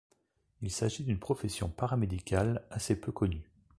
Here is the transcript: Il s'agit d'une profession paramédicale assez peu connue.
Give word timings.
Il 0.63 0.71
s'agit 0.71 1.03
d'une 1.03 1.19
profession 1.19 1.69
paramédicale 1.69 2.63
assez 2.71 2.99
peu 2.99 3.11
connue. 3.11 3.45